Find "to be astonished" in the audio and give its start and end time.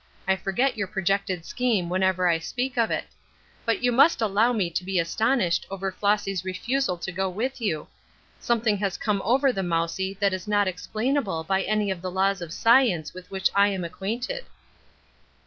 4.71-5.67